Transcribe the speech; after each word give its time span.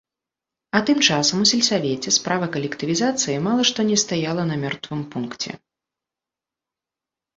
А 0.77 0.79
тым 0.89 1.01
часам 1.07 1.41
у 1.43 1.47
сельсавеце 1.51 2.13
справа 2.17 2.47
калектывізацыі 2.57 3.43
мала 3.51 3.61
што 3.71 3.79
не 3.93 3.97
стаяла 4.07 4.43
на 4.53 4.61
мёртвым 4.65 5.01
пункце. 5.17 5.59